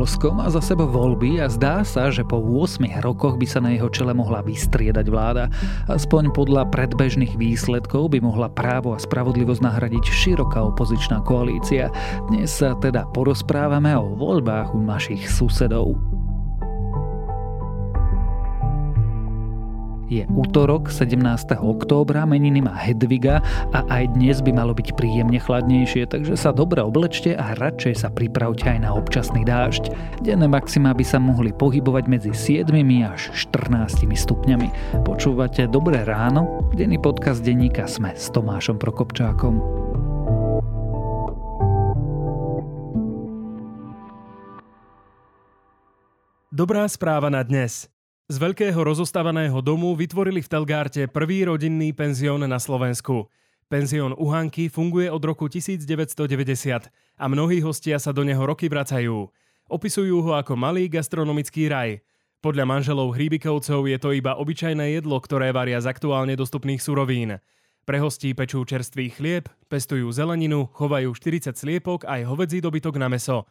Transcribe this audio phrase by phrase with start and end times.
[0.00, 3.76] Polsko má za sebou voľby a zdá sa, že po 8 rokoch by sa na
[3.76, 5.52] jeho čele mohla vystriedať vláda.
[5.92, 11.92] Aspoň podľa predbežných výsledkov by mohla právo a spravodlivosť nahradiť široká opozičná koalícia.
[12.32, 16.19] Dnes sa teda porozprávame o voľbách u našich susedov.
[20.10, 21.22] Je útorok 17.
[21.62, 23.38] októbra, meniny má Hedviga
[23.70, 28.10] a aj dnes by malo byť príjemne chladnejšie, takže sa dobre oblečte a radšej sa
[28.10, 29.94] pripravte aj na občasný dážď.
[30.18, 32.74] Denné maxima by sa mohli pohybovať medzi 7
[33.06, 34.98] až 14 stupňami.
[35.06, 36.66] Počúvate Dobré ráno?
[36.74, 39.62] Denný podcast denníka Sme s Tomášom Prokopčákom.
[46.50, 47.99] Dobrá správa na dnes.
[48.30, 53.26] Z veľkého rozostávaného domu vytvorili v Telgárte prvý rodinný penzión na Slovensku.
[53.66, 56.22] Penzión Uhanky funguje od roku 1990
[56.94, 59.26] a mnohí hostia sa do neho roky vracajú.
[59.66, 62.06] Opisujú ho ako malý gastronomický raj.
[62.38, 67.42] Podľa manželov Hríbikovcov je to iba obyčajné jedlo, ktoré varia z aktuálne dostupných surovín.
[67.82, 73.42] Pre hostí pečú čerstvý chlieb, pestujú zeleninu, chovajú 40 sliepok aj hovedzí dobytok na meso–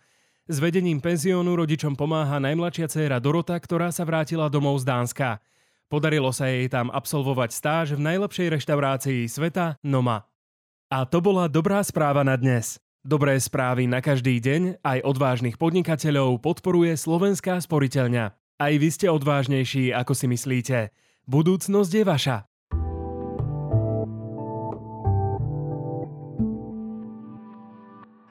[0.50, 5.38] s vedením penziónu rodičom pomáha najmladšia dcéra Dorota, ktorá sa vrátila domov z Dánska.
[5.86, 10.25] Podarilo sa jej tam absolvovať stáž v najlepšej reštaurácii sveta Noma.
[10.89, 12.81] A to bola dobrá správa na dnes.
[13.05, 18.33] Dobré správy na každý deň aj odvážnych podnikateľov podporuje Slovenská sporiteľňa.
[18.59, 20.89] Aj vy ste odvážnejší, ako si myslíte.
[21.30, 22.38] Budúcnosť je vaša.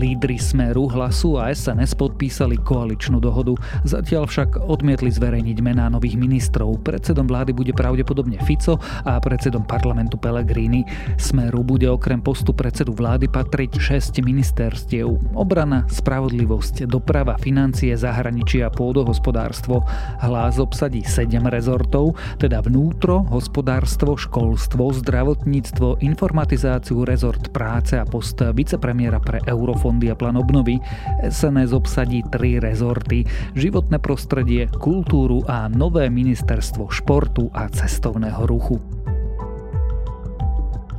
[0.00, 3.52] Lídry Smeru, Hlasu a SNS podpísali koaličnú dohodu.
[3.84, 6.80] Zatiaľ však odmietli zverejniť mená nových ministrov.
[6.80, 10.88] Predsedom vlády bude pravdepodobne Fico a predsedom parlamentu Pellegrini.
[11.20, 15.36] Smeru bude okrem postu predsedu vlády patriť 6 ministerstiev.
[15.36, 19.84] Obrana, spravodlivosť, doprava, financie, zahraničie a pôdohospodárstvo.
[20.24, 29.20] Hlas obsadí 7 rezortov, teda vnútro, hospodárstvo, školstvo, zdravotníctvo, informatizáciu, rezort práce a post vicepremiera
[29.20, 30.78] pre Eurofond fondy a plán obnovy,
[31.26, 33.26] SNS obsadí tri rezorty,
[33.58, 38.78] životné prostredie, kultúru a nové ministerstvo športu a cestovného ruchu.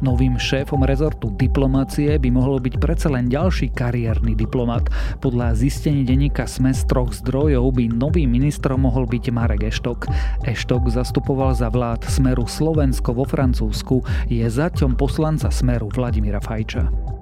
[0.03, 4.89] Novým šéfom rezortu diplomácie by mohol byť predsa len ďalší kariérny diplomat.
[5.21, 10.09] Podľa zistení denníka SME z troch zdrojov by novým ministrom mohol byť Marek Eštok.
[10.43, 17.20] Eštok zastupoval za vlád Smeru Slovensko vo Francúzsku, je zaťom poslanca Smeru Vladimíra Fajča.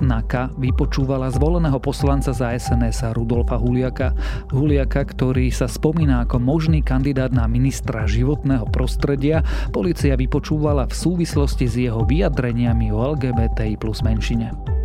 [0.00, 4.16] NAKA vypočúvala zvoleného poslanca za SNS Rudolfa Huliaka.
[4.50, 11.66] Huliaka, ktorý sa spomína ako možný kandidát na ministra životného prostredia, policia vypočúvala v súvislosti
[11.68, 14.79] s jeho vyjadreniami o LGBTI plus menšine.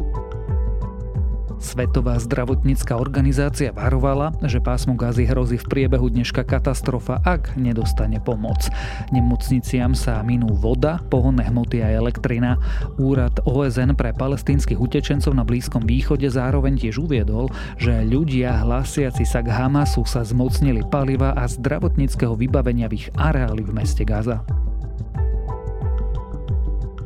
[1.55, 8.67] Svetová zdravotnícka organizácia varovala, že pásmu gazy hrozí v priebehu dneška katastrofa, ak nedostane pomoc.
[9.15, 12.59] Nemocniciam sa minú voda, pohonné hmoty a elektrina.
[12.99, 17.47] Úrad OSN pre palestínskych utečencov na Blízkom východe zároveň tiež uviedol,
[17.79, 23.63] že ľudia hlasiaci sa k Hamasu sa zmocnili paliva a zdravotníckého vybavenia v ich areáli
[23.63, 24.43] v meste Gaza.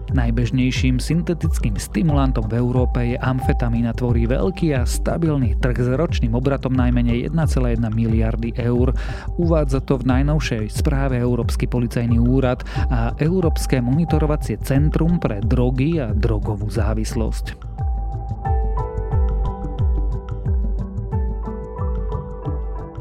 [0.10, 6.74] Najbežnejším syntetickým stimulantom v Európe je amfetamína, tvorí veľký a stabilný trh s ročným obratom
[6.74, 8.90] najmenej 1,1 miliardy eur.
[9.38, 16.10] Uvádza to v najnovšej správe Európsky policajný úrad a Európske monitorovacie centrum pre drogy a
[16.10, 17.70] drogovú závislosť.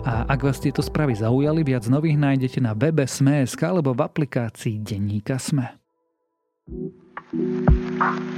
[0.09, 4.81] A ak vás tieto správy zaujali, viac nových nájdete na webe Sme.sk alebo v aplikácii
[4.81, 5.88] Denníka Sme.
[6.71, 8.38] Música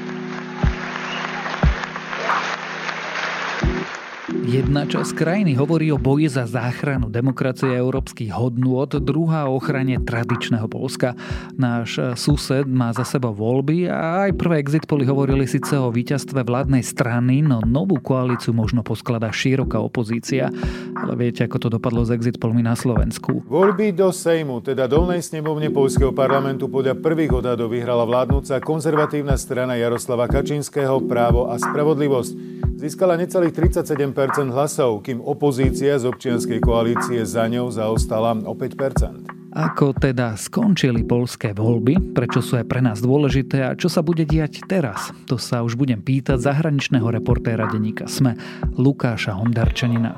[4.30, 10.70] Jedna časť krajiny hovorí o boji za záchranu demokracie európskych hodnôt, druhá o ochrane tradičného
[10.70, 11.19] Polska.
[11.58, 16.46] Náš sused má za sebou voľby a aj prvé exit poli hovorili síce o víťazstve
[16.46, 20.55] vládnej strany, no novú koalíciu možno poskladá široká opozícia.
[20.94, 23.43] Ale viete, ako to dopadlo z exit polmi na Slovensku.
[23.50, 29.75] Voľby do Sejmu, teda dolnej snemovne Polského parlamentu podľa prvých odhadov vyhrala vládnúca konzervatívna strana
[29.75, 37.44] Jaroslava Kačinského právo a spravodlivosť získala necelých 37% hlasov, kým opozícia z občianskej koalície za
[37.44, 43.69] ňou zaostala o 5% Ako teda skončili polské voľby, prečo sú aj pre nás dôležité
[43.69, 45.12] a čo sa bude diať teraz?
[45.29, 48.41] To sa už budem pýtať zahraničného reportéra denníka SME
[48.81, 50.17] Lukáša Hondarčanina.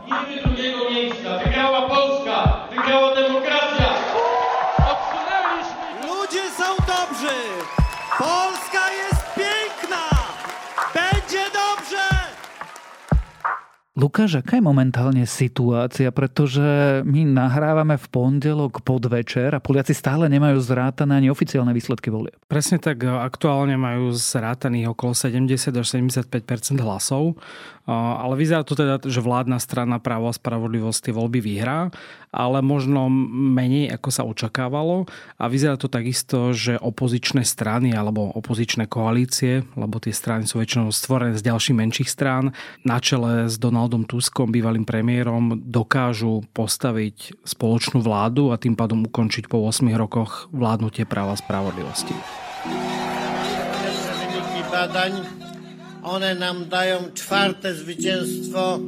[13.92, 16.08] Lukáš, aká je momentálne situácia?
[16.08, 22.40] Pretože my nahrávame v pondelok podvečer a Poliaci stále nemajú zrátané ani oficiálne výsledky volieb.
[22.48, 27.36] Presne tak, aktuálne majú zrátaných okolo 70 až 75% hlasov,
[27.86, 31.92] ale vyzerá to teda, že vládna strana právo a spravodlivosť tie voľby vyhrá,
[32.32, 35.04] ale možno menej ako sa očakávalo
[35.36, 40.88] a vyzerá to takisto, že opozičné strany alebo opozičné koalície, lebo tie strany sú väčšinou
[40.88, 42.56] stvorené z ďalších menších strán,
[42.88, 49.04] na čele s Donald Donaldom Tuskom, bývalým premiérom, dokážu postaviť spoločnú vládu a tým pádom
[49.10, 52.14] ukončiť po 8 rokoch vládnutie práva spravodlivosti.
[54.72, 55.41] badań,
[56.02, 58.78] one nam dają czwarte zwycięstwo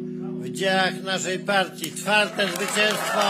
[0.40, 1.92] w dziejach naszej partii.
[1.92, 3.22] Czwarte zwycięstwo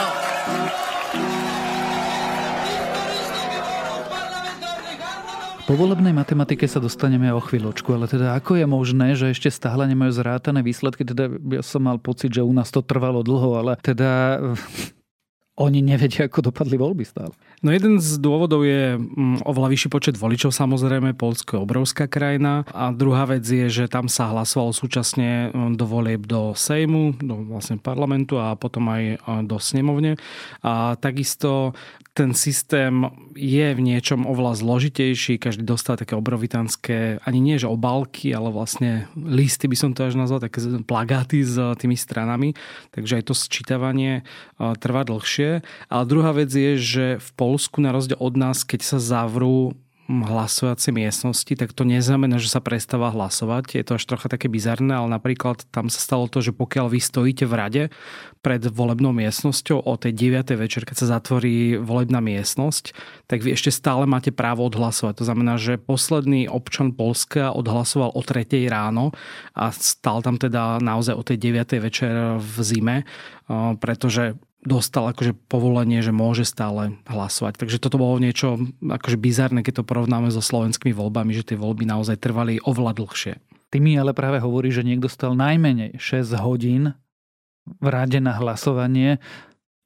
[5.65, 9.89] Po volebnej matematike sa dostaneme o chvíľočku, ale teda ako je možné, že ešte stále
[9.89, 11.09] nemajú zrátané výsledky?
[11.09, 14.45] Teda ja som mal pocit, že u nás to trvalo dlho, ale teda
[15.55, 17.31] oni nevedia, ako dopadli voľby stále.
[17.63, 22.67] No jeden z dôvodov je mm, oveľa vyšší počet voličov, samozrejme, Polsko je obrovská krajina
[22.75, 27.47] a druhá vec je, že tam sa hlasovalo súčasne mm, do volieb do Sejmu, do
[27.47, 30.19] vlastne parlamentu a potom aj do snemovne.
[30.67, 31.71] A takisto
[32.15, 38.31] ten systém je v niečom oveľa zložitejší, každý dostal také obrovitanské, ani nie že obálky,
[38.31, 42.55] ale vlastne listy by som to až nazval, také plagáty s tými stranami,
[42.95, 44.23] takže aj to sčítavanie
[44.79, 45.44] trvá dlhšie.
[45.91, 50.93] Ale druhá vec je, že v Polsku na rozdiel od nás, keď sa zavrú hlasovacie
[50.93, 53.81] miestnosti, tak to neznamená, že sa prestáva hlasovať.
[53.81, 57.01] Je to až trocha také bizarné, ale napríklad tam sa stalo to, že pokiaľ vy
[57.01, 57.83] stojíte v rade
[58.45, 60.61] pred volebnou miestnosťou o tej 9.
[60.61, 62.93] večer, keď sa zatvorí volebná miestnosť,
[63.25, 65.25] tak vy ešte stále máte právo odhlasovať.
[65.25, 68.45] To znamená, že posledný občan Polska odhlasoval o 3.
[68.69, 69.17] ráno
[69.57, 71.81] a stal tam teda naozaj o tej 9.
[71.81, 72.97] večer v zime,
[73.81, 77.61] pretože dostal akože povolenie, že môže stále hlasovať.
[77.61, 81.85] Takže toto bolo niečo akože bizarné, keď to porovnáme so slovenskými voľbami, že tie voľby
[81.85, 83.33] naozaj trvali oveľa dlhšie.
[83.69, 86.97] Ty mi ale práve hovorí, že niekto stal najmenej 6 hodín
[87.67, 89.21] v rade na hlasovanie.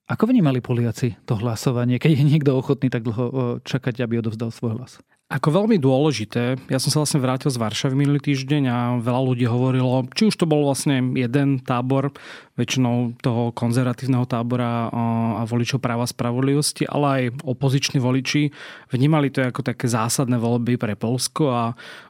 [0.09, 4.81] Ako vnímali Poliaci to hlasovanie, keď je niekto ochotný tak dlho čakať, aby odovzdal svoj
[4.81, 5.03] hlas?
[5.29, 9.45] Ako veľmi dôležité, ja som sa vlastne vrátil z Varšavy minulý týždeň a veľa ľudí
[9.45, 12.17] hovorilo, či už to bol vlastne jeden tábor,
[12.59, 18.51] väčšinou toho konzervatívneho tábora a voličov práva spravodlivosti, ale aj opoziční voliči
[18.91, 21.65] vnímali to ako také zásadné voľby pre Polsko a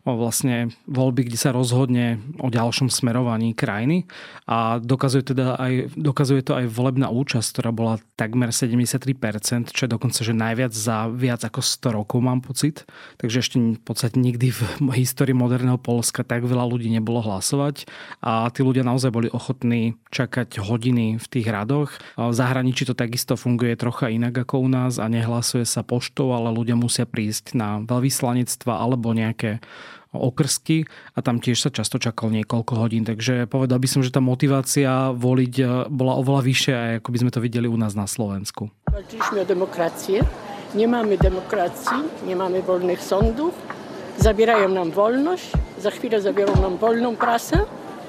[0.06, 4.08] vlastne voľby, kde sa rozhodne o ďalšom smerovaní krajiny.
[4.48, 9.90] A dokazuje, teda aj, dokazuje to aj volebná účasť, ktorá bola takmer 73%, čo je
[9.90, 14.52] dokonca že najviac za viac ako 100 rokov mám pocit takže ešte v podstate nikdy
[14.52, 14.60] v
[15.00, 17.88] histórii moderného Polska tak veľa ľudí nebolo hlasovať
[18.20, 21.96] a tí ľudia naozaj boli ochotní čakať hodiny v tých radoch.
[22.20, 26.52] V zahraničí to takisto funguje trocha inak ako u nás a nehlasuje sa poštou, ale
[26.52, 29.64] ľudia musia prísť na veľvyslanectva alebo nejaké
[30.12, 33.04] okrsky a tam tiež sa často čakalo niekoľko hodín.
[33.04, 37.40] Takže povedal by som, že tá motivácia voliť bola oveľa vyššia, ako by sme to
[37.44, 38.72] videli u nás na Slovensku.
[38.88, 41.96] Walczyliśmy o Nie mamy demokracji,
[42.26, 43.54] nie mamy wolnych sądów,
[44.18, 47.56] zabierają nam wolność, za chwilę zabiorą nam wolną prasę,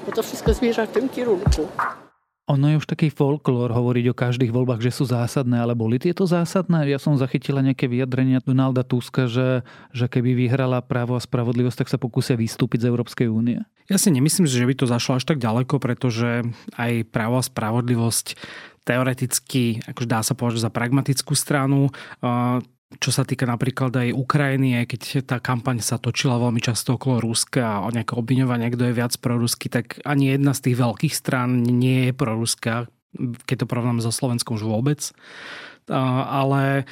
[0.06, 1.68] bo to wszystko zmierza w tym kierunku.
[2.50, 6.26] Ono je už taký folklór hovoriť o každých voľbách, že sú zásadné, ale boli tieto
[6.26, 6.82] zásadné?
[6.90, 9.62] Ja som zachytila nejaké vyjadrenia Donalda Tuska, že,
[9.94, 13.62] že keby vyhrala právo a spravodlivosť, tak sa pokúsia vystúpiť z Európskej únie.
[13.86, 16.42] Ja si nemyslím, že by to zašlo až tak ďaleko, pretože
[16.74, 18.34] aj právo a spravodlivosť
[18.90, 21.94] teoreticky, akože dá sa povedať za pragmatickú stranu,
[22.98, 27.22] čo sa týka napríklad aj Ukrajiny, aj keď tá kampaň sa točila veľmi často okolo
[27.22, 31.14] Ruska a o nejaké obviňovanie, kto je viac prorusky, tak ani jedna z tých veľkých
[31.14, 32.90] strán nie je proruská,
[33.46, 35.14] keď to porovnáme so Slovenskom už vôbec
[35.88, 36.84] ale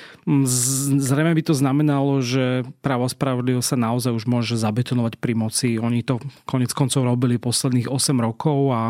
[0.96, 5.68] zrejme by to znamenalo, že právo spravodlivosť sa naozaj už môže zabetonovať pri moci.
[5.76, 8.82] Oni to konec koncov robili posledných 8 rokov a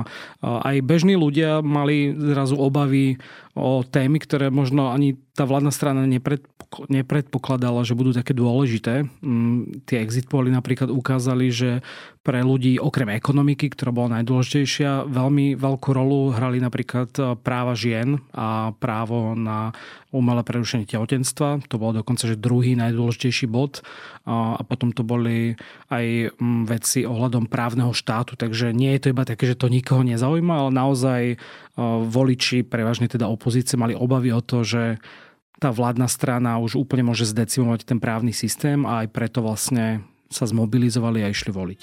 [0.43, 3.21] aj bežní ľudia mali zrazu obavy
[3.59, 6.02] o témy, ktoré možno ani tá vládna strana
[6.90, 9.07] nepredpokladala, že budú také dôležité.
[9.23, 11.78] Mm, tie exit poly napríklad ukázali, že
[12.26, 18.18] pre ľudí okrem ekonomiky, ktorá bola najdôležitejšia, veľmi veľkú rolu hrali napríklad e, práva žien
[18.35, 19.71] a právo na
[20.11, 21.64] umelé prerušenie tehotenstva.
[21.71, 23.80] To bol dokonca že druhý najdôležitejší bod.
[24.28, 25.57] A potom to boli
[25.88, 28.37] aj mm, veci ohľadom právneho štátu.
[28.37, 31.37] Takže nie je to iba také, že to nikoho nezaujíma, ale naozaj e,
[32.09, 35.00] voliči, prevažne teda opozície, mali obavy o to, že
[35.59, 40.47] tá vládna strana už úplne môže zdecimovať ten právny systém a aj preto vlastne sa
[40.47, 41.81] zmobilizovali a išli voliť.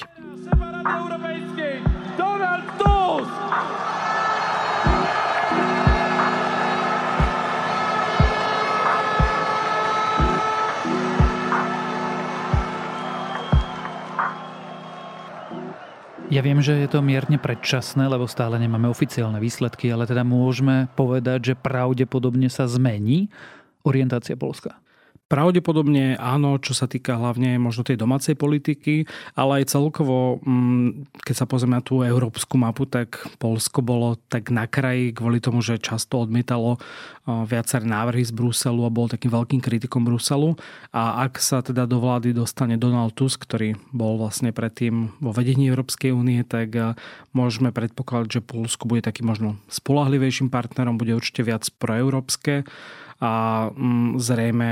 [16.35, 20.91] Ja viem, že je to mierne predčasné, lebo stále nemáme oficiálne výsledky, ale teda môžeme
[20.91, 23.31] povedať, že pravdepodobne sa zmení
[23.85, 24.81] orientácia Polska.
[25.25, 31.33] Pravdepodobne áno, čo sa týka hlavne možno tej domácej politiky, ale aj celkovo, mm, keď
[31.33, 35.81] sa pozrieme na tú európsku mapu, tak Polsko bolo tak na kraji kvôli tomu, že
[35.81, 36.77] často odmietalo
[37.25, 40.53] viaceré návrhy z Bruselu a bol takým veľkým kritikom Bruselu.
[40.93, 45.73] A ak sa teda do vlády dostane Donald Tusk, ktorý bol vlastne predtým vo vedení
[45.73, 46.77] Európskej únie, tak
[47.33, 52.61] môžeme predpokladať, že Polsko bude takým možno spolahlivejším partnerom, bude určite viac proeurópske
[53.19, 54.69] a mm, zrejme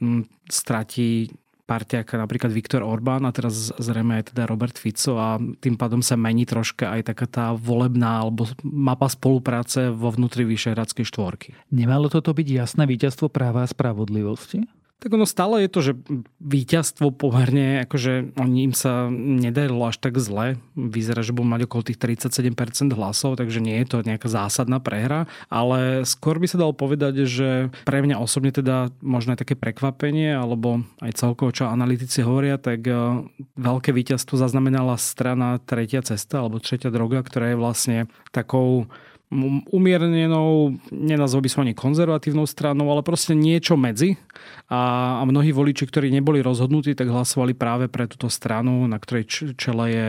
[0.00, 1.32] mm, stratí
[1.68, 6.16] partiak napríklad Viktor Orbán a teraz zrejme aj teda Robert Fico a tým pádom sa
[6.16, 11.52] mení troška aj taká tá volebná alebo mapa spolupráce vo vnútri Vyšehradskej štvorky.
[11.68, 14.64] Nemalo toto byť jasné víťazstvo práva a spravodlivosti?
[14.98, 15.92] Tak ono stále je to, že
[16.42, 20.58] víťazstvo pomerne, akože oni im sa nedarilo až tak zle.
[20.74, 25.30] Vyzerá, že budú mať okolo tých 37% hlasov, takže nie je to nejaká zásadná prehra.
[25.46, 30.34] Ale skôr by sa dalo povedať, že pre mňa osobne teda možno aj také prekvapenie,
[30.34, 33.22] alebo aj celkovo, čo analytici hovoria, tak e,
[33.54, 37.98] veľké víťazstvo zaznamenala strana Tretia cesta, alebo Tretia droga, ktorá je vlastne
[38.34, 38.90] takou
[39.68, 44.16] umiernenou, nenazval by som ani konzervatívnou stranou, ale proste niečo medzi.
[44.72, 49.54] A, a mnohí voliči, ktorí neboli rozhodnutí, tak hlasovali práve pre túto stranu, na ktorej
[49.56, 50.08] čele je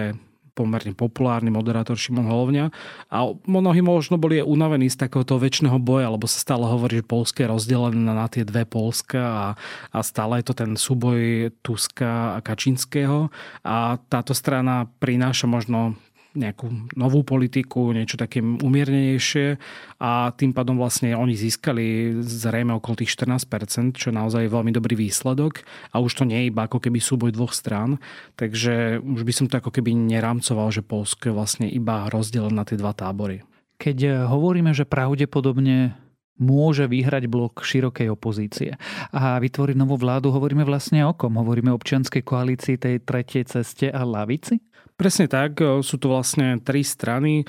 [0.59, 2.67] pomerne populárny moderátor Šimon Holovňa.
[3.07, 7.47] A mnohí možno boli unavení z takéhoto väčšného boja, lebo sa stále hovorí, že Polské
[7.47, 9.47] je rozdelené na tie dve Polska a,
[9.95, 13.31] a stále je to ten súboj Tuska a Kačinského.
[13.63, 15.95] A táto strana prináša možno
[16.37, 19.57] nejakú novú politiku, niečo také umiernenejšie
[19.97, 24.93] a tým pádom vlastne oni získali zrejme okolo tých 14%, čo naozaj je veľmi dobrý
[24.93, 27.97] výsledok a už to nie je iba ako keby súboj dvoch strán,
[28.37, 32.65] takže už by som to ako keby nerámcoval, že Polsko je vlastne iba rozdelené na
[32.65, 33.41] tie dva tábory.
[33.79, 35.97] Keď hovoríme, že pravdepodobne
[36.39, 38.79] môže vyhrať blok širokej opozície
[39.11, 41.35] a vytvoriť novú vládu, hovoríme vlastne o kom?
[41.35, 44.63] Hovoríme o občianskej koalícii tej tretej ceste a lavici?
[44.99, 47.47] Presne tak, sú to vlastne tri strany,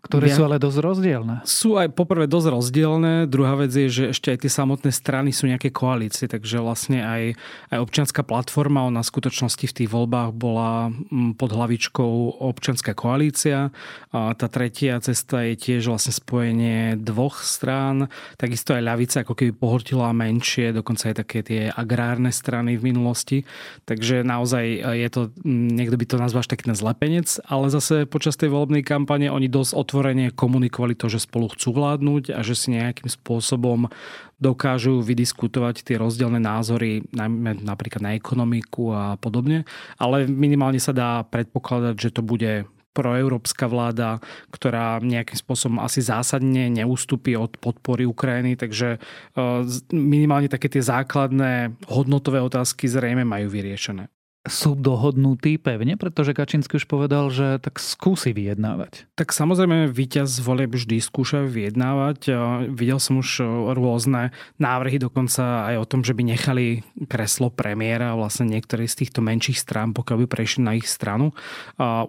[0.00, 1.36] ktoré sú ale dosť rozdielne.
[1.44, 3.28] Sú aj poprvé dosť rozdielne.
[3.28, 7.22] Druhá vec je, že ešte aj tie samotné strany sú nejaké koalície, takže vlastne aj,
[7.68, 13.68] aj občianská platforma, ona v skutočnosti v tých voľbách bola mm, pod hlavičkou občianská koalícia.
[14.10, 18.08] A tá tretia cesta je tiež vlastne spojenie dvoch strán.
[18.40, 23.44] Takisto aj ľavica ako keby pohortila menšie, dokonca aj také tie agrárne strany v minulosti.
[23.84, 24.64] Takže naozaj
[24.96, 28.80] je to, mm, niekto by to nazval až taký zlepenec, ale zase počas tej volebnej
[28.80, 33.90] kampane oni dosť otvorene komunikovali to, že spolu chcú vládnuť a že si nejakým spôsobom
[34.38, 39.66] dokážu vydiskutovať tie rozdielne názory, najmä napríklad na ekonomiku a podobne.
[39.98, 44.22] Ale minimálne sa dá predpokladať, že to bude proeurópska vláda,
[44.54, 48.98] ktorá nejakým spôsobom asi zásadne neústupí od podpory Ukrajiny, takže e,
[49.90, 54.10] minimálne také tie základné hodnotové otázky zrejme majú vyriešené
[54.50, 59.06] sú dohodnutí pevne, pretože Kačínsky už povedal, že tak skúsi vyjednávať.
[59.14, 62.34] Tak samozrejme víťaz volieb vždy skúša vyjednávať.
[62.74, 63.40] Videl som už
[63.78, 69.22] rôzne návrhy dokonca aj o tom, že by nechali kreslo premiéra vlastne niektoré z týchto
[69.22, 71.30] menších strán, pokiaľ by prešli na ich stranu.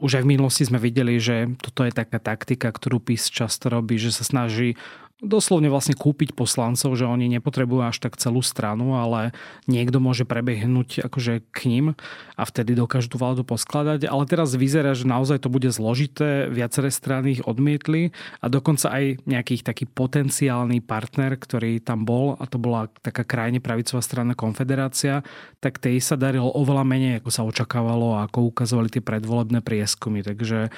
[0.01, 4.01] Už aj v minulosti sme videli, že toto je taká taktika, ktorú PIS často robí,
[4.01, 4.74] že sa snaží
[5.21, 9.37] doslovne vlastne kúpiť poslancov, že oni nepotrebujú až tak celú stranu, ale
[9.69, 11.85] niekto môže prebehnúť akože k ním
[12.33, 14.09] a vtedy dokážu tú vládu poskladať.
[14.09, 18.09] Ale teraz vyzerá, že naozaj to bude zložité, viaceré strany ich odmietli
[18.41, 23.61] a dokonca aj nejaký taký potenciálny partner, ktorý tam bol a to bola taká krajne
[23.61, 25.21] pravicová strana Konfederácia,
[25.61, 30.25] tak tej sa darilo oveľa menej, ako sa očakávalo a ako ukazovali tie predvolebné prieskumy.
[30.25, 30.73] Takže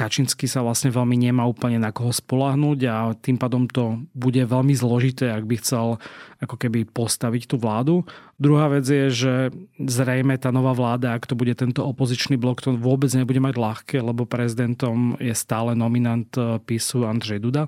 [0.00, 4.38] Kačinsky sa vlastne veľmi nemá úplne na koho spolahnúť a tým pádom pádom to bude
[4.38, 5.98] veľmi zložité, ak by chcel
[6.38, 8.06] ako keby postaviť tú vládu.
[8.38, 9.34] Druhá vec je, že
[9.82, 13.98] zrejme tá nová vláda, ak to bude tento opozičný blok, to vôbec nebude mať ľahké,
[13.98, 17.66] lebo prezidentom je stále nominant eh, PISu Andrzej Duda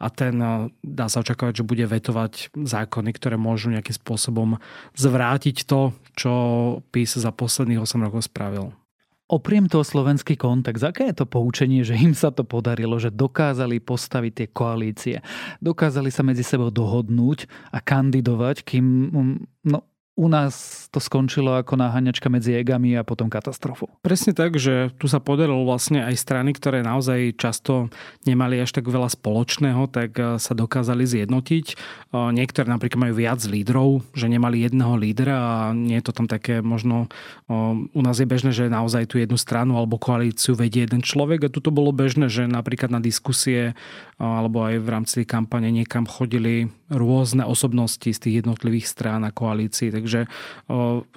[0.00, 4.56] a ten eh, dá sa očakávať, že bude vetovať zákony, ktoré môžu nejakým spôsobom
[4.96, 6.32] zvrátiť to, čo
[6.88, 8.72] PIS za posledných 8 rokov spravil.
[9.28, 13.76] Opriem toho slovenský kontext, aké je to poučenie, že im sa to podarilo, že dokázali
[13.76, 15.16] postaviť tie koalície,
[15.60, 19.36] dokázali sa medzi sebou dohodnúť a kandidovať, kým mm,
[19.68, 19.84] no,
[20.18, 23.86] u nás to skončilo ako naháňačka medzi egami a potom katastrofu.
[24.02, 27.86] Presne tak, že tu sa podarilo vlastne aj strany, ktoré naozaj často
[28.26, 31.66] nemali až tak veľa spoločného, tak e, sa dokázali zjednotiť.
[31.70, 31.74] E,
[32.34, 36.66] niektoré napríklad majú viac lídrov, že nemali jedného lídra a nie je to tam také
[36.66, 37.06] možno...
[37.46, 37.54] E,
[37.94, 41.52] u nás je bežné, že naozaj tu jednu stranu alebo koalíciu vedie jeden človek a
[41.52, 43.78] tu to bolo bežné, že napríklad na diskusie
[44.18, 49.92] alebo aj v rámci kampane niekam chodili rôzne osobnosti z tých jednotlivých strán a koalícií.
[49.92, 50.07] Takže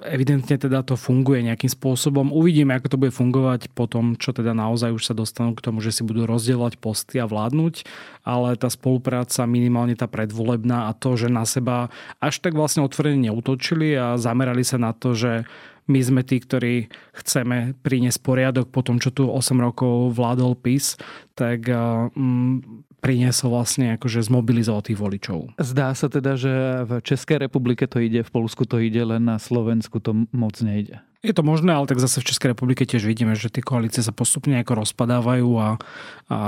[0.04, 2.30] evidentne teda to funguje nejakým spôsobom.
[2.30, 5.80] Uvidíme, ako to bude fungovať po tom, čo teda naozaj už sa dostanú k tomu,
[5.80, 7.86] že si budú rozdielovať posty a vládnuť,
[8.26, 13.30] ale tá spolupráca, minimálne tá predvolebná a to, že na seba až tak vlastne otvorene
[13.30, 15.48] neutočili a zamerali sa na to, že
[15.90, 20.94] my sme tí, ktorí chceme priniesť poriadok po tom, čo tu 8 rokov vládol PIS,
[21.34, 25.58] tak mm, priniesol vlastne akože zmobilizoval tých voličov.
[25.58, 29.42] Zdá sa teda, že v Českej republike to ide, v Polsku to ide, len na
[29.42, 31.02] Slovensku to moc nejde.
[31.22, 34.10] Je to možné, ale tak zase v Českej republike tiež vidíme, že tie koalície sa
[34.10, 35.78] postupne ako rozpadávajú a,
[36.26, 36.38] a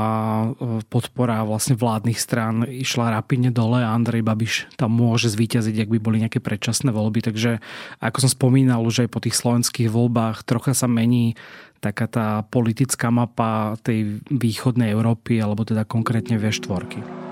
[0.91, 5.99] podpora vlastne vládnych strán išla rapidne dole a Andrej Babiš tam môže zvíťaziť, ak by
[6.03, 7.23] boli nejaké predčasné voľby.
[7.23, 7.63] Takže
[8.03, 11.39] ako som spomínal už aj po tých slovenských voľbách, trocha sa mení
[11.79, 17.24] taká tá politická mapa tej východnej Európy, alebo teda konkrétne V4.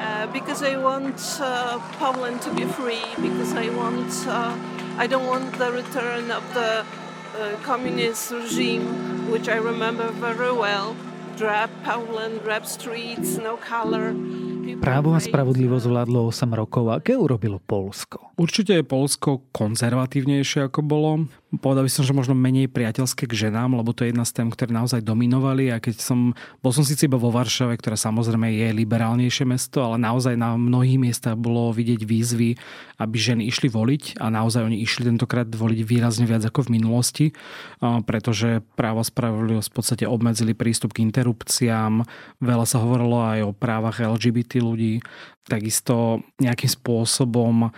[0.00, 4.56] Uh, because I want uh, Poland to be free, because I want uh,
[4.96, 6.88] I don't want the return of the
[7.36, 8.88] uh, communist regime,
[9.28, 10.96] which I remember very well.
[11.36, 14.16] Drab Poland, drab streets, no color.
[14.80, 16.88] Právo a spravodlivosť vládlo 8 rokov.
[16.88, 18.32] Aké urobilo Polsko?
[18.40, 21.28] Určite je Polsko konzervatívnejšie ako bolo.
[21.58, 24.46] Povedal by som, že možno menej priateľské k ženám, lebo to je jedna z tém,
[24.54, 25.74] ktoré naozaj dominovali.
[25.74, 26.30] A keď som,
[26.62, 31.02] bol som síce iba vo Varšave, ktorá samozrejme je liberálnejšie mesto, ale naozaj na mnohých
[31.02, 32.54] miestach bolo vidieť výzvy,
[33.02, 37.26] aby ženy išli voliť a naozaj oni išli tentokrát voliť výrazne viac ako v minulosti,
[37.82, 42.06] pretože právo spravodlivosť v podstate obmedzili prístup k interrupciám.
[42.38, 45.02] Veľa sa hovorilo aj o právach LGBT ľudí.
[45.50, 47.74] Takisto nejakým spôsobom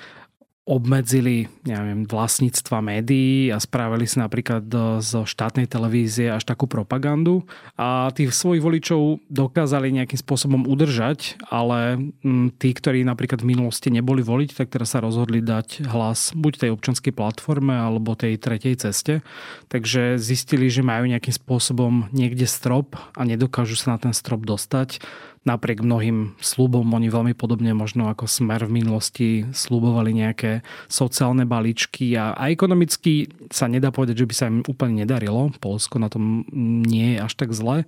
[0.63, 4.63] obmedzili neviem, vlastníctva médií a spravili si napríklad
[5.03, 7.43] zo štátnej televízie až takú propagandu
[7.75, 13.91] a tých svojich voličov dokázali nejakým spôsobom udržať, ale mm, tí, ktorí napríklad v minulosti
[13.91, 18.87] neboli voliť, tak teraz sa rozhodli dať hlas buď tej občanskej platforme alebo tej tretej
[18.87, 19.27] ceste.
[19.67, 25.03] Takže zistili, že majú nejakým spôsobom niekde strop a nedokážu sa na ten strop dostať
[25.43, 32.15] napriek mnohým slúbom, oni veľmi podobne možno ako Smer v minulosti slúbovali nejaké sociálne balíčky
[32.15, 35.51] a, a ekonomicky sa nedá povedať, že by sa im úplne nedarilo.
[35.59, 36.47] Polsko na tom
[36.87, 37.85] nie je až tak zle.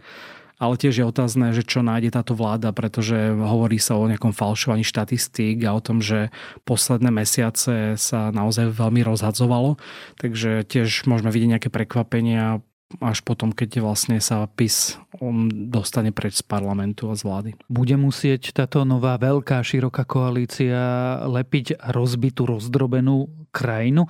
[0.54, 4.86] Ale tiež je otázne, že čo nájde táto vláda, pretože hovorí sa o nejakom falšovaní
[4.86, 6.30] štatistík a o tom, že
[6.62, 9.82] posledné mesiace sa naozaj veľmi rozhadzovalo.
[10.22, 12.62] Takže tiež môžeme vidieť nejaké prekvapenia
[13.00, 17.50] až potom, keď vlastne sa PIS um, dostane preč z parlamentu a z vlády.
[17.66, 24.06] Bude musieť táto nová veľká, široká koalícia lepiť rozbitú, rozdrobenú krajinu?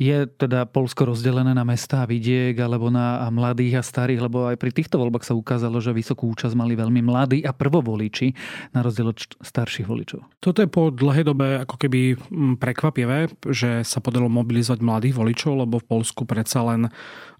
[0.00, 4.56] Je teda Polsko rozdelené na mesta a vidiek alebo na mladých a starých, lebo aj
[4.56, 8.32] pri týchto voľbách sa ukázalo, že vysokú účasť mali veľmi mladí a prvovoliči
[8.72, 10.24] na rozdiel od starších voličov.
[10.40, 15.68] Toto je po dlhej dobe ako keby mm, prekvapivé, že sa podarilo mobilizovať mladých voličov,
[15.68, 16.88] lebo v Polsku predsa len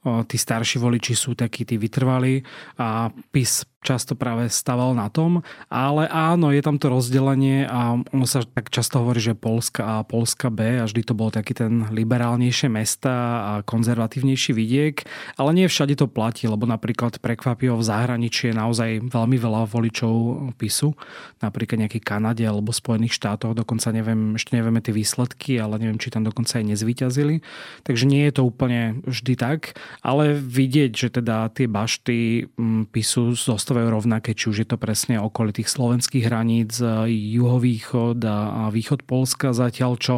[0.00, 2.40] tí starší voliči sú takí tí vytrvalí
[2.80, 5.40] a PIS často práve staval na tom,
[5.72, 10.04] ale áno, je tam to rozdelenie a ono sa tak často hovorí, že Polska A,
[10.04, 15.00] Polska B a vždy to bol taký ten liberálnejšie mesta a konzervatívnejší vidiek,
[15.40, 20.12] ale nie všade to platí, lebo napríklad prekvapivo v zahraničí je naozaj veľmi veľa voličov
[20.60, 20.92] PISu,
[21.40, 26.12] napríklad nejaký Kanade alebo Spojených štátoch, dokonca neviem, ešte nevieme tie výsledky, ale neviem, či
[26.12, 27.40] tam dokonca aj nezvíťazili.
[27.88, 29.72] Takže nie je to úplne vždy tak,
[30.04, 34.82] ale vidieť, že teda tie bašty mm, PISu zostali zostávajú rovnaké, či už je to
[34.82, 37.06] presne okolí tých slovenských hraníc, e,
[37.38, 40.16] juhovýchod a východ Polska, zatiaľ čo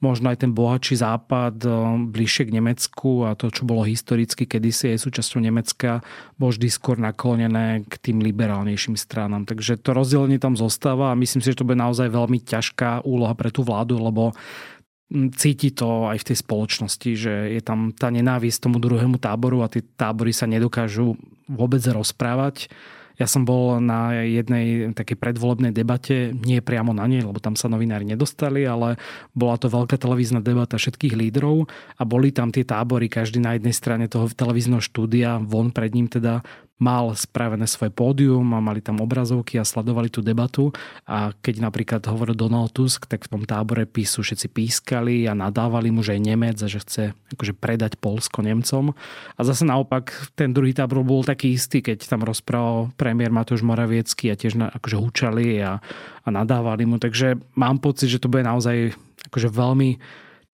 [0.00, 1.68] možno aj ten bohatší západ e,
[2.08, 6.00] bližšie k Nemecku a to, čo bolo historicky kedysi aj súčasťou Nemecka,
[6.40, 9.44] bolo vždy skôr naklonené k tým liberálnejším stranám.
[9.44, 13.36] Takže to rozdelenie tam zostáva a myslím si, že to bude naozaj veľmi ťažká úloha
[13.36, 14.32] pre tú vládu, lebo
[15.12, 19.70] cíti to aj v tej spoločnosti, že je tam tá nenávisť tomu druhému táboru a
[19.70, 21.14] tie tábory sa nedokážu
[21.46, 22.66] vôbec rozprávať.
[23.16, 27.64] Ja som bol na jednej takej predvolebnej debate, nie priamo na nej, lebo tam sa
[27.64, 29.00] novinári nedostali, ale
[29.32, 31.64] bola to veľká televízna debata všetkých lídrov
[31.96, 36.12] a boli tam tie tábory, každý na jednej strane toho televízneho štúdia, von pred ním
[36.12, 36.44] teda
[36.76, 40.76] mal spravené svoje pódium a mali tam obrazovky a sledovali tú debatu
[41.08, 45.88] a keď napríklad hovoril Donald Tusk, tak v tom tábore písu všetci pískali a nadávali
[45.88, 48.92] mu, že je Nemec a že chce akože predať Polsko Nemcom.
[49.36, 54.28] A zase naopak ten druhý tábor bol taký istý, keď tam rozprával premiér Matúš Moraviecký
[54.28, 55.80] a tiež na, akože húčali a,
[56.24, 57.00] a nadávali mu.
[57.00, 58.92] Takže mám pocit, že to bude naozaj
[59.32, 59.90] akože veľmi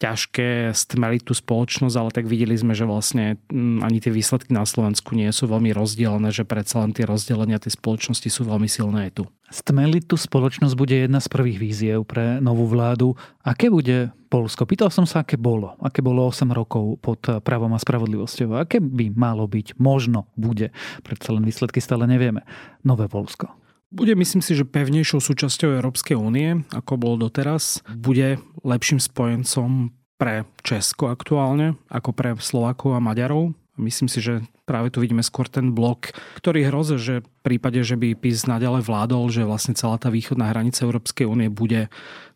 [0.03, 4.67] ťažké stmeliť tú spoločnosť, ale tak videli sme, že vlastne mm, ani tie výsledky na
[4.67, 9.09] Slovensku nie sú veľmi rozdielne, že predsa len tie rozdelenia tej spoločnosti sú veľmi silné
[9.09, 9.25] aj tu.
[9.53, 13.15] Stmeliť tú spoločnosť bude jedna z prvých víziev pre novú vládu.
[13.47, 14.65] Aké bude Polsko?
[14.65, 15.77] Pýtal som sa, aké bolo.
[15.79, 18.57] Aké bolo 8 rokov pod pravom a spravodlivosťou.
[18.59, 19.77] Aké by malo byť?
[19.77, 20.73] Možno bude.
[21.05, 22.43] Predsa len výsledky stále nevieme.
[22.81, 23.62] Nové Polsko.
[23.93, 27.85] Bude, myslím si, že pevnejšou súčasťou Európskej únie, ako bolo doteraz.
[27.93, 33.53] Bude lepším spojencom pre Česko aktuálne, ako pre Slovakov a Maďarov.
[33.83, 37.99] Myslím si, že práve tu vidíme skôr ten blok, ktorý hrozí, že v prípade, že
[37.99, 41.91] by PIS naďalej vládol, že vlastne celá tá východná hranica Európskej únie bude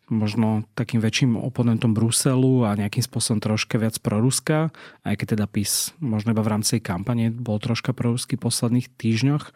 [0.07, 4.71] možno takým väčším oponentom Bruselu a nejakým spôsobom troška viac proruská,
[5.03, 9.51] aj keď teda PIS možno iba v rámci kampane bol troška prorusky v posledných týždňoch,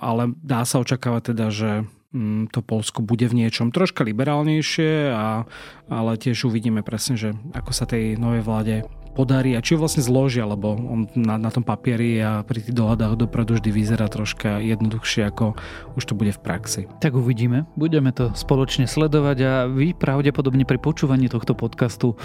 [0.00, 1.70] ale dá sa očakávať teda, že
[2.14, 5.50] mm, to Polsko bude v niečom troška liberálnejšie, a,
[5.90, 8.76] ale tiež uvidíme presne, že ako sa tej novej vláde
[9.16, 12.76] podarí a či ho vlastne zložia, lebo on na, na tom papieri a pri tých
[12.76, 15.56] dohadách dopredu vždy vyzerá troška jednoduchšie, ako
[15.96, 16.82] už to bude v praxi.
[17.00, 22.20] Tak uvidíme, budeme to spoločne sledovať a vy pravdepodobne pri počúvaní tohto podcastu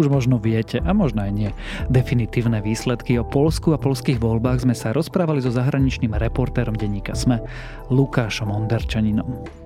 [0.00, 1.50] už možno viete, a možno aj nie.
[1.92, 7.44] Definitívne výsledky o Polsku a polských voľbách sme sa rozprávali so zahraničným reportérom denníka SME,
[7.92, 9.61] Lukášom Onderčaninom.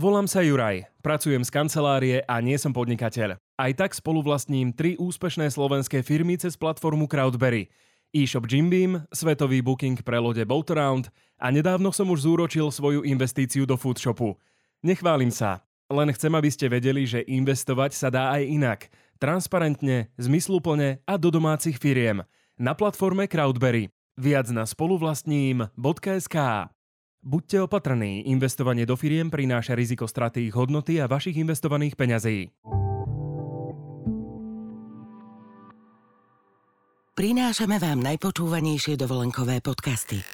[0.00, 3.36] Volám sa Juraj, pracujem z kancelárie a nie som podnikateľ.
[3.36, 7.68] Aj tak spoluvlastním tri úspešné slovenské firmy cez platformu Crowdberry.
[8.16, 13.76] E-shop Jimbeam, svetový booking pre lode Boataround a nedávno som už zúročil svoju investíciu do
[13.76, 14.40] foodshopu.
[14.80, 18.80] Nechválim sa, len chcem, aby ste vedeli, že investovať sa dá aj inak.
[19.20, 22.24] Transparentne, zmysluplne a do domácich firiem.
[22.56, 23.92] Na platforme Crowdberry.
[24.16, 26.36] Viac na spoluvlastním.sk
[27.20, 32.48] Buďte opatrní, investovanie do firiem prináša riziko straty ich hodnoty a vašich investovaných peňazí.
[37.12, 40.24] Prinášame vám najpočúvanejšie dovolenkové podcasty.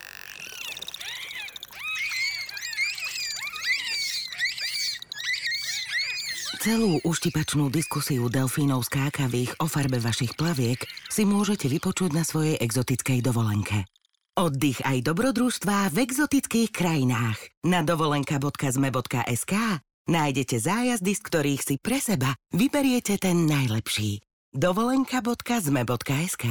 [6.63, 10.79] Celú uštipačnú diskusiu delfínov skákavých o farbe vašich plaviek
[11.11, 13.91] si môžete vypočuť na svojej exotickej dovolenke.
[14.37, 17.41] Oddych aj dobrodružstvá v exotických krajinách.
[17.65, 19.55] Na dovolenka.zme.sk
[20.13, 24.21] nájdete zájazdy, z ktorých si pre seba vyberiete ten najlepší.
[24.53, 26.45] dovolenka.zme.sk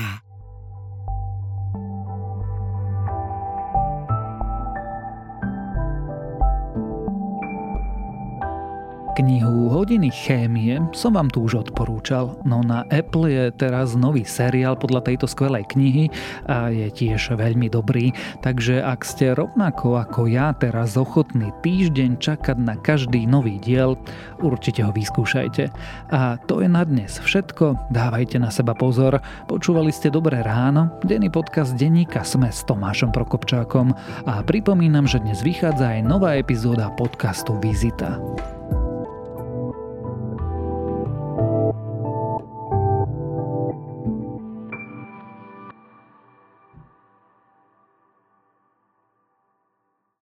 [9.16, 14.76] Knihu Hodiny chémie som vám tu už odporúčal, no na Apple je teraz nový seriál
[14.76, 16.12] podľa tejto skvelej knihy
[16.52, 18.12] a je tiež veľmi dobrý,
[18.44, 23.96] takže ak ste rovnako ako ja teraz ochotní týždeň čakať na každý nový diel,
[24.44, 25.72] určite ho vyskúšajte.
[26.12, 31.32] A to je na dnes všetko, dávajte na seba pozor, počúvali ste Dobré ráno, denný
[31.32, 33.96] podcast denníka Sme s Tomášom Prokopčákom.
[34.28, 38.20] A pripomínam, že dnes vychádza aj nová epizóda podcastu Vizita.